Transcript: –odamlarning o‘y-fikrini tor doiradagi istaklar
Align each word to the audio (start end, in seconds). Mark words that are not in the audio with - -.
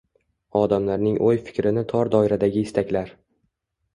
–odamlarning 0.61 1.19
o‘y-fikrini 1.27 1.83
tor 1.93 2.11
doiradagi 2.15 2.63
istaklar 2.69 3.15